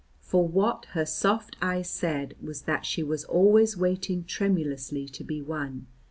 For 0.21 0.47
what 0.47 0.85
her 0.95 1.05
soft 1.05 1.57
eyes 1.61 1.87
said 1.87 2.33
was 2.41 2.63
that 2.63 2.87
she 2.87 3.03
was 3.03 3.23
always 3.25 3.77
waiting 3.77 4.23
tremulously 4.23 5.07
to 5.09 5.23
be 5.23 5.43
won. 5.43 5.85